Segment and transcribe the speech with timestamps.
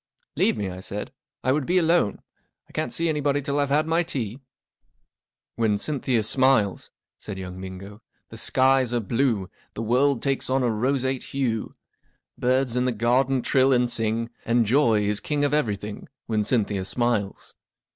[0.35, 1.11] 44 Leave me," I said,
[1.43, 2.13] 4 I would be alone.
[2.65, 4.37] 1 can't see anybody till I've had my tea."
[5.57, 6.89] 44 When Cynthia smiles,"
[7.19, 7.87] said young Bingo,
[8.29, 11.75] 44 the skies are blue; the world takes on a roseate hue;
[12.35, 16.83] birds in the garden trill and sing, and Joy is king of everything, when Cynthia
[16.83, 17.53] smiles."